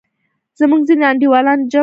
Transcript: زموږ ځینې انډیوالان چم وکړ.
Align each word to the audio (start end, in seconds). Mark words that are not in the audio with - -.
زموږ 0.59 0.81
ځینې 0.87 1.03
انډیوالان 1.11 1.59
چم 1.61 1.67
وکړ. 1.71 1.79